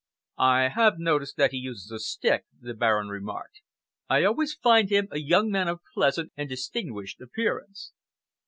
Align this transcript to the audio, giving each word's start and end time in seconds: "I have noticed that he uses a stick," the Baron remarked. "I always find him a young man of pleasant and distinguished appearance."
"I 0.39 0.69
have 0.69 0.97
noticed 0.97 1.37
that 1.37 1.51
he 1.51 1.57
uses 1.57 1.91
a 1.91 1.99
stick," 1.99 2.45
the 2.59 2.73
Baron 2.73 3.09
remarked. 3.09 3.61
"I 4.09 4.23
always 4.23 4.51
find 4.55 4.89
him 4.89 5.07
a 5.11 5.19
young 5.19 5.51
man 5.51 5.67
of 5.67 5.81
pleasant 5.93 6.31
and 6.35 6.49
distinguished 6.49 7.21
appearance." 7.21 7.91